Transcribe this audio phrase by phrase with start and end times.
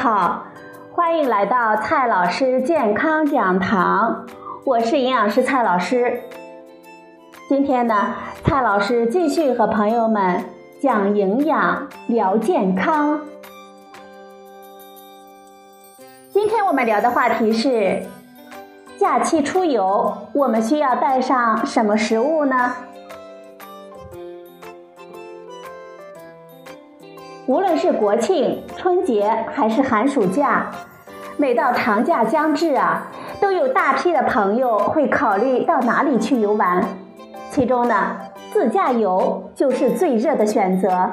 [0.00, 0.46] 好，
[0.94, 4.24] 欢迎来到蔡老师健康讲堂，
[4.64, 6.22] 我是营养师蔡老师。
[7.50, 10.42] 今天呢，蔡老师继续和朋友们
[10.80, 13.20] 讲营养、聊健康。
[16.30, 18.02] 今天我们聊的话题是：
[18.98, 22.74] 假期出游，我们需要带上什么食物呢？
[27.50, 30.70] 无论是国庆、春节还是寒暑假，
[31.36, 33.08] 每到长假将至啊，
[33.40, 36.80] 都有大批的朋友会考虑到哪里去游玩。
[37.50, 38.16] 其中呢，
[38.52, 41.10] 自驾游就是最热的选择。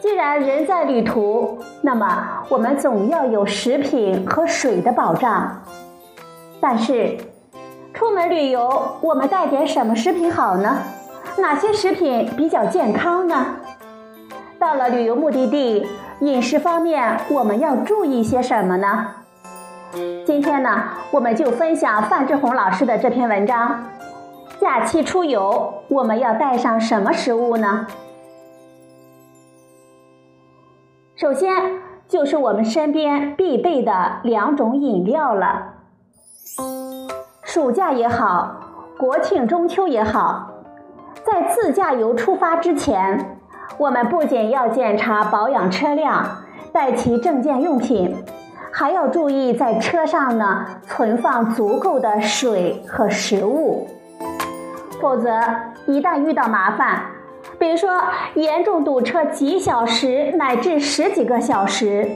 [0.00, 5.60] 既然人在旅途，那么我们总要有食品和水的保障。
[6.58, 7.18] 但是，
[7.92, 10.78] 出门旅游，我们带点什么食品好呢？
[11.36, 13.44] 哪些食品比较健康呢？
[14.64, 15.86] 到了旅游目的地，
[16.20, 19.08] 饮食方面我们要注意些什么呢？
[20.24, 23.84] 今天呢，我们就分享范志红老师的这篇文章。
[24.58, 27.86] 假期出游，我们要带上什么食物呢？
[31.14, 31.52] 首先
[32.08, 35.74] 就是我们身边必备的两种饮料了。
[37.42, 38.56] 暑假也好，
[38.96, 40.48] 国庆中秋也好，
[41.22, 43.38] 在自驾游出发之前。
[43.76, 48.16] 我们不仅要检查保养车辆，带齐证件用品，
[48.70, 53.88] 还要注意在车上呢存放足够的水和食物。
[55.00, 55.40] 否则，
[55.86, 57.02] 一旦遇到麻烦，
[57.58, 58.00] 比如说
[58.34, 62.08] 严重堵车几小时乃至十几个小时，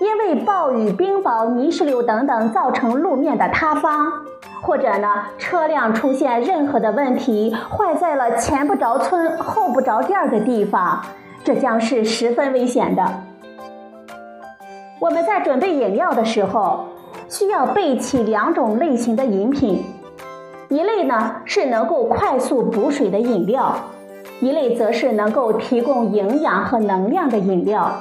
[0.00, 4.25] 因为暴雨、冰雹、泥石流等等造成路面的塌方。
[4.66, 11.00] 或者呢，车辆出现任何的问题，坏在了前不着村后不着店的地方，
[11.44, 13.22] 这将是十分危险的。
[14.98, 16.86] 我们在准备饮料的时候，
[17.28, 19.84] 需要备齐两种类型的饮品，
[20.68, 23.72] 一类呢是能够快速补水的饮料，
[24.40, 27.92] 一类则是能够提供营养和能量的饮料。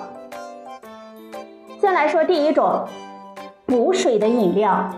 [1.80, 2.86] 先来说第一种，
[3.68, 4.90] 补水的饮料。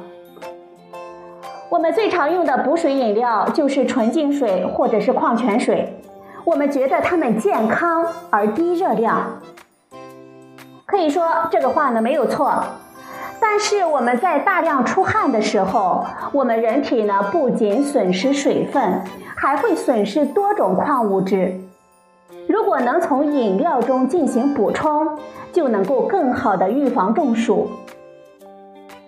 [1.69, 6.01] 我们最常用的补水饮料就是纯净水或者是矿泉水，
[6.45, 9.41] 我们觉得它们健康而低热量。
[10.85, 12.63] 可以说这个话呢没有错，
[13.41, 19.01] 但是我们在大量出汗的时候，我们人体呢不仅损失水分，
[19.35, 21.59] 还会损失多种矿物质。
[22.47, 25.19] 如果能从饮料中进行补充，
[25.51, 27.69] 就能够更好的预防中暑。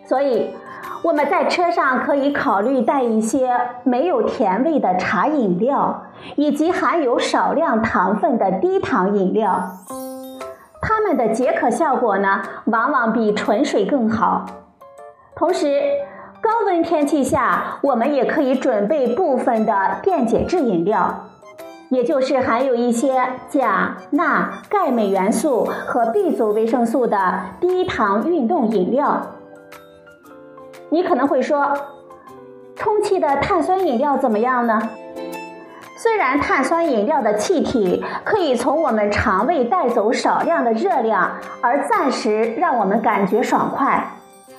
[0.06, 0.54] 所以。
[1.02, 6.04] 我们在车上可以考虑带一些没有甜味的茶饮料，
[6.36, 9.78] 以及含有少量糖分的低糖饮料。
[10.82, 14.46] 它们的解渴效果呢，往往比纯水更好。
[15.36, 15.82] 同时，
[16.42, 21.28] 高温天气下，我们也可以准备部分的电解质饮料，
[21.88, 29.22] 也就是含有一些钾、钠、钙、镁元素和 B 族维生素的低糖运动饮料。
[30.90, 31.74] 你可能会说，
[32.76, 34.90] 充气的碳酸饮料怎么样呢？
[35.98, 41.30] 虽然碳酸饮料的气体可以从我们肠胃带走少量的热量，
[41.62, 44.02] 而暂时让我们感觉爽快，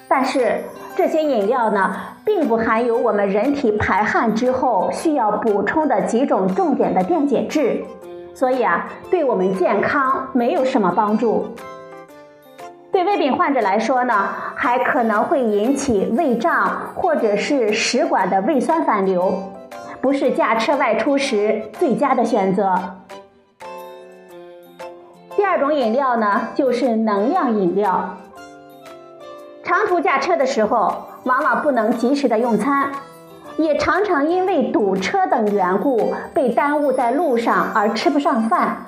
[0.07, 0.59] 但是
[0.95, 1.97] 这些饮料呢，
[2.27, 7.83] 并不含有我们人体排汗之后需要补充的几种重点的电解质，
[8.35, 11.47] 所以啊，对我们健康没有什么帮助。
[12.93, 19.53] 对胃病患者来说呢，还可能会引起胃胀或者是食管的胃酸反流，
[20.01, 22.75] 不是驾车外出时最佳的选择。
[25.37, 28.17] 第二种饮料呢，就是能量饮料。
[29.63, 32.91] 长途驾车的时候，往往不能及时的用餐，
[33.57, 38.87] 也常常因为堵车等缘故被耽误在路上而吃不上饭。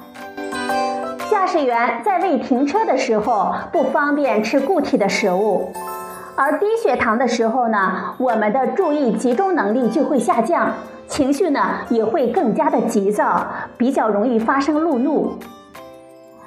[1.33, 5.73] 驾驶员在未停车的时候不方便吃固体的食物，
[6.37, 10.69] 而低血糖的时候呢，我们的注意集中能力就会下降，
[11.07, 13.47] 情绪呢也会更加的急躁，
[13.79, 15.39] 比较容易发生路怒。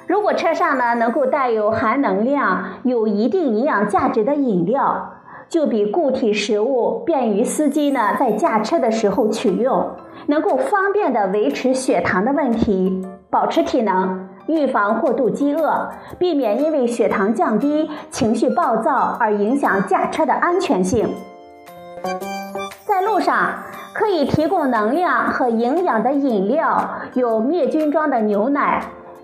[0.06, 5.14] 如果车上呢能够带有含能量、有一定营养价值的饮料，
[5.48, 9.90] 就比固体食物便于司机呢在驾车的时候取用，
[10.26, 14.25] 能够方便的维持血糖的问题，保持体能。
[14.46, 21.08] 预防过度饥饿，避免因为血糖降低、情绪暴躁而影响驾车的安全性。
[22.84, 23.54] 在路上
[23.92, 28.82] 可以提供能量和营养的饮料有灭菌装的牛奶、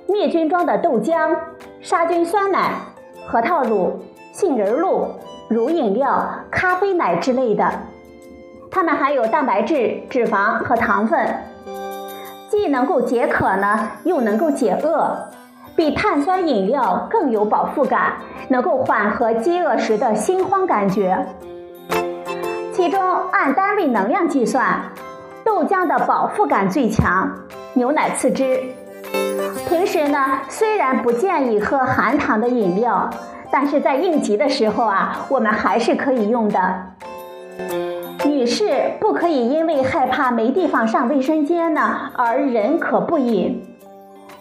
[0.08, 1.36] 灭菌装的豆浆、
[1.80, 2.72] 杀菌酸奶、
[3.28, 4.00] 核桃乳、
[4.32, 5.06] 杏仁露、
[5.48, 7.70] 乳饮料、咖啡奶之类的。
[8.70, 11.36] 它们含有蛋白质、脂肪和糖分，
[12.52, 15.16] 既能够解渴呢，又能够解饿，
[15.74, 18.12] 比碳酸饮料更有饱腹感，
[18.48, 21.26] 能够缓和饥饿时的心慌感觉。
[22.70, 23.00] 其中
[23.30, 24.82] 按单位能量计算，
[25.42, 27.26] 豆浆的饱腹感最强，
[27.72, 28.60] 牛奶次之。
[29.66, 33.08] 平时呢，虽然不建议喝含糖的饮料，
[33.50, 36.82] 但是在应急的时候啊，我们还是可以用的。
[38.24, 43.62] 女士不可以因为害怕没地方上卫生间呢而忍可不饮。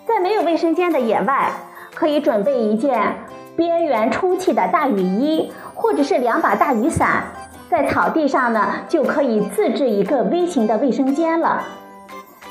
[0.06, 1.52] 在没有卫生间的野外，
[1.96, 3.16] 可以准备一件
[3.56, 7.24] 边缘充气的大雨衣，或者是两把大雨伞。
[7.70, 11.64] 在草地上呢，就可以自制一个微型的卫生间了。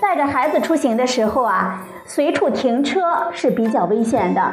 [0.00, 3.02] 带着孩子出行的时候啊，随处停车
[3.32, 4.52] 是比较危险的。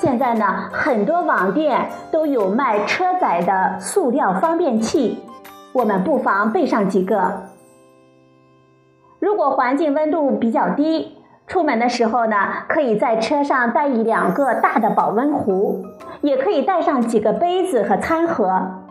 [0.00, 5.18] 现在呢，很多网店都有卖车载的塑料方便器，
[5.72, 7.42] 我们不妨备上几个。
[9.20, 11.16] 如果环境温度比较低，
[11.46, 12.36] 出门的时候呢，
[12.68, 15.84] 可以在车上带一两个大的保温壶，
[16.20, 18.84] 也可以带上几个杯子和餐盒。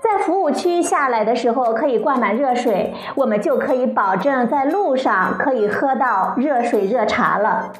[0.00, 7.72] 在服务区下来的时候，可以灌满热水，我们就可以保证在路上可以喝到热水热茶了。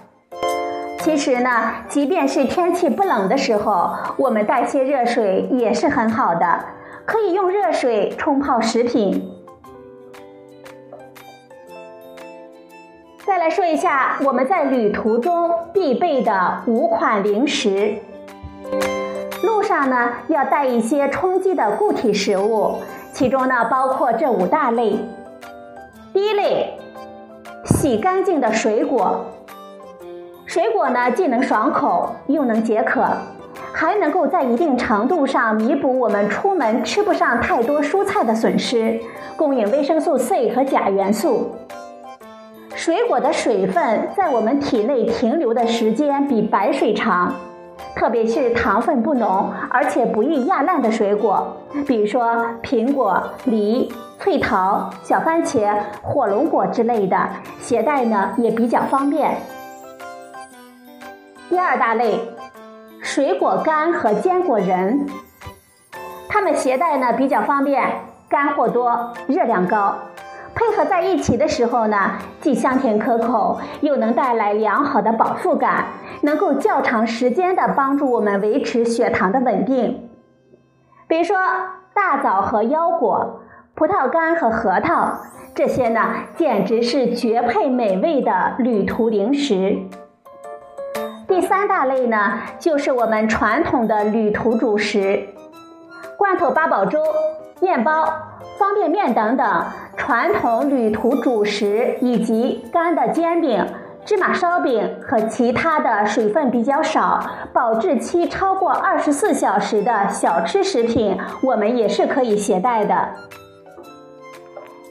[1.00, 1.50] 其实呢，
[1.86, 6.60] 即便是天气不冷的时候，我们带些热水也是很好的，
[7.06, 9.30] 可以用热水冲泡食品。
[13.26, 17.96] 再来说一下我们在旅途中必备的五款零食。
[19.42, 22.76] 路上呢要带一些充饥的固体食物，
[23.12, 24.98] 其中呢包括这五大类。
[26.12, 26.78] 第一类，
[27.64, 29.24] 洗干净的水果。
[30.46, 33.04] 水果呢既能爽口，又能解渴，
[33.74, 39.00] 还能够在一定程度上弥补我们出门吃不上太多蔬菜的损失，
[39.36, 41.50] 供应维生素 C 和钾元素。
[42.76, 47.34] 水果的水分在我们体内停留的时间比白水长。
[47.96, 51.56] 特别是糖分不浓，而且不易压烂的水果，
[51.86, 57.28] 比如说苹果、梨、脆桃、小番茄、火龙果之类的，
[57.60, 59.36] 携带呢也比较方便。
[61.48, 62.20] 第二大类，
[63.04, 65.06] 水果干和坚果仁，
[66.26, 67.86] 它们携带呢比较方便，
[68.30, 69.94] 干货多，热量高。
[70.54, 75.84] 配合在一起的时候呢，既香甜可口，又能带来良好的饱腹感，
[76.22, 80.08] 能够较长时间的帮助我们维持血糖的稳定。
[81.06, 81.36] 比如说
[81.92, 83.42] 大枣和腰果、
[83.74, 85.20] 葡萄干和核桃，
[85.54, 86.00] 这些呢
[86.36, 89.82] 简直是绝配美味的旅途零食。
[91.44, 95.28] 三大类呢，就是我们传统的旅途主食：
[96.16, 97.00] 罐头八宝粥、
[97.60, 98.04] 面包、
[98.58, 99.64] 方便面等等。
[99.96, 103.64] 传统旅途主食以及干的煎饼、
[104.04, 113.08] 芝麻烧饼和其他的水分比较少、保质期超过二十四小时的小吃食品，我们也是可以携带的。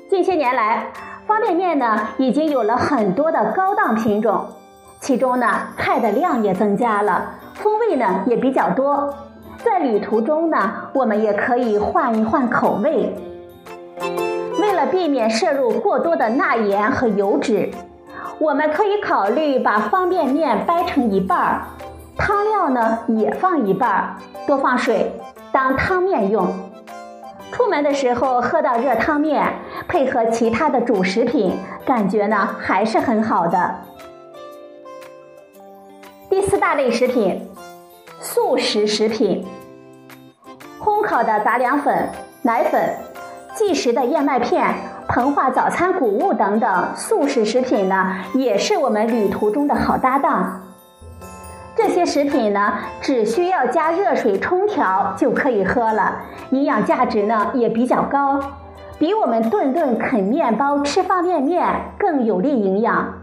[0.10, 0.88] 近些年来，
[1.28, 4.48] 方便面呢已经有了很多的高档品种，
[5.04, 5.46] 其中呢
[5.78, 9.14] 菜的量也增加了，风味呢也比较多。
[9.58, 10.58] 在旅途中呢，
[10.94, 13.14] 我们也可以换一换口味。
[14.62, 17.70] 为了避免摄入过多的钠盐和油脂，
[18.40, 21.62] 我们可以考虑把方便面掰成一半儿，
[22.16, 24.16] 汤料呢也放一半儿，
[24.48, 25.12] 多放水
[25.52, 26.48] 当汤面用。
[27.52, 29.52] 出门的时候喝到热汤面，
[29.86, 33.76] 配合其他的主食品，感觉呢还是很好的。
[36.34, 37.48] 第四大类食品，
[38.20, 39.46] 速食食品，
[40.80, 42.10] 烘烤的杂粮粉、
[42.42, 42.90] 奶粉。
[43.54, 44.74] 即食的燕麦片、
[45.08, 50.64] 膨化早餐谷物等等速食食品呢，也是我们旅途中的好搭档。
[51.76, 58.40] 这些食品呢，只需要加热水冲调就可以喝了，营养价值呢也比较高，
[58.98, 61.64] 比我们顿顿啃面包、吃方便面
[62.00, 63.20] 更有利营养。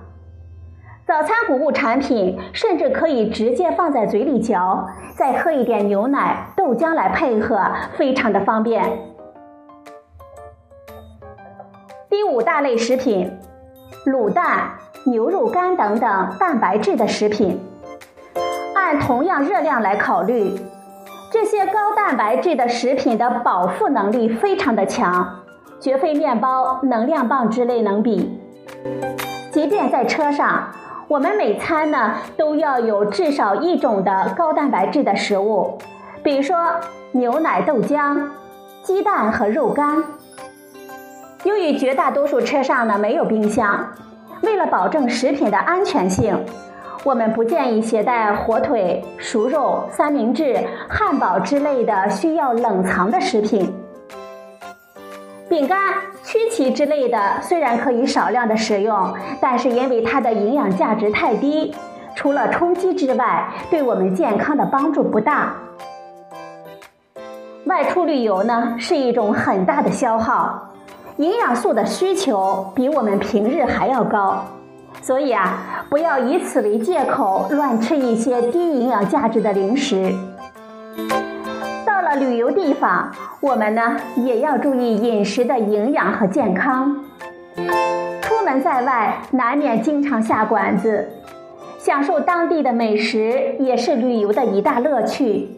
[1.11, 4.87] 早餐谷物产品甚至可以直接放在嘴里嚼，
[5.17, 7.61] 再喝一点牛奶、豆浆来配合，
[7.97, 8.81] 非常的方便。
[12.09, 13.29] 第五大类食品，
[14.07, 14.71] 卤蛋、
[15.05, 17.61] 牛肉干等等蛋白质的食品，
[18.77, 20.55] 按同样热量来考虑，
[21.33, 25.41] 这些高蛋白质的食品的饱腹能力非常的强，
[25.81, 28.41] 绝非面包、能量棒之类能比。
[29.51, 30.69] 即便在车上，
[31.11, 35.77] 我们每餐呢都要有至少一种的高蛋白质的食物，
[36.23, 36.57] 比如说
[37.11, 38.29] 牛奶、豆浆、
[38.85, 40.05] 鸡蛋和肉干。
[41.43, 43.93] 由于绝大多数车上呢没有冰箱，
[44.43, 46.39] 为了保证食品的安全性，
[47.03, 53.75] 我们不建议携带火腿、熟肉、三明治、汉堡之类的需要冷藏的食品。
[55.49, 55.93] 饼干、
[56.31, 61.75] 曲奇之类的虽然可以少量的食用，但是因为它的营养价值太低，
[62.15, 65.57] 除了充饥之外，对我们健康的帮助不大。
[67.65, 70.71] 外出旅游呢是一种很大的消耗，
[71.17, 74.45] 营养素的需求比我们平日还要高，
[75.03, 80.15] 所以啊，不要以此为借口乱吃一些低营养价值的零食。
[82.17, 87.05] 旅游地方，我们呢也要注意饮食的营养和健康。
[88.23, 91.09] 出门在外，难免经常下馆子，
[91.79, 95.49] 享受当地的美食也是旅游的一大乐趣。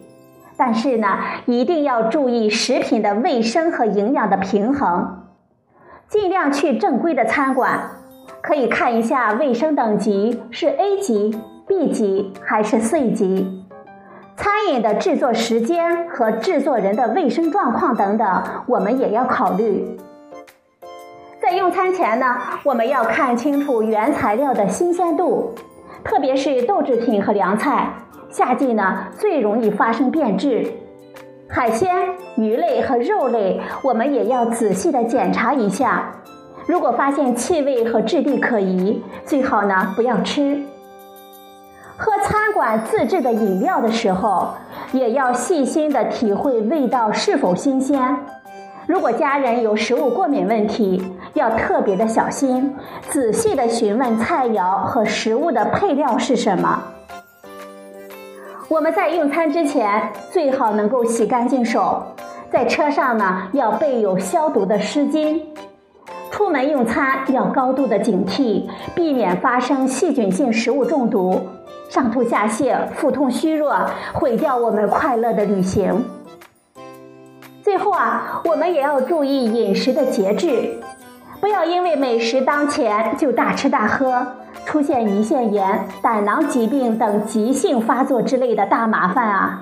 [0.55, 1.07] 但是呢，
[1.45, 5.23] 一定要注意食品的卫生和营养的平衡，
[6.07, 7.79] 尽量去正规的餐馆，
[8.41, 11.35] 可以看一下卫生等级是 A 级、
[11.67, 13.62] B 级还是 C 级。
[14.35, 19.97] 餐饮的制作时间和制作人的卫生状况等等，我们也要考虑。
[21.41, 25.53] 在用餐前呢，我们要看清楚原材料的新鲜度，
[26.03, 27.93] 特别是豆制品和凉菜，
[28.29, 30.71] 夏季呢最容易发生变质。
[31.47, 31.93] 海鲜、
[32.35, 36.11] 鱼类和肉类，我们也要仔细的检查一下，
[36.65, 40.59] 如果发现气味和质地可疑，最好呢不要吃。
[41.95, 44.49] 喝餐馆自制的饮料的时候，
[44.91, 48.17] 也要细心的体会味道是否新鲜。
[48.85, 51.01] 如果家人有食物过敏问题，
[51.33, 52.75] 要特别的小心，
[53.09, 56.83] 仔细的询问菜肴和食物的配料是什么。
[58.67, 62.01] 我们在用餐之前最好能够洗干净手，
[62.51, 65.39] 在车上呢要备有消毒的湿巾。
[66.31, 71.39] 出门用餐要高度的警惕，避免发生细菌性食物中毒。
[71.93, 73.71] 上吐下泻、腹痛虚弱，
[74.13, 76.03] 毁掉我们快乐的旅行。
[77.61, 80.71] 最后啊，我们也要注意饮食的节制，
[81.39, 84.25] 不要因为美食当前就大吃大喝，
[84.65, 89.61] 出现胰腺炎、胆囊疾病等急性发作之类的大麻烦啊。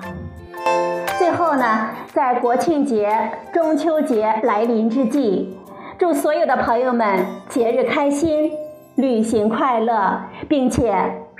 [1.18, 3.14] 最后呢，在国庆节、
[3.52, 5.54] 中秋节来临之际，
[5.98, 8.50] 祝所有的朋友们节日开心，
[8.94, 11.21] 旅行快乐，并且。